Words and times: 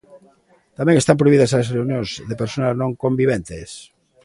Tamén 0.77 0.95
están 0.97 1.19
prohibidas 1.19 1.51
as 1.59 1.67
reunións 1.75 2.09
de 2.29 2.35
persoas 2.41 2.77
non 2.81 2.99
conviventes. 3.03 3.69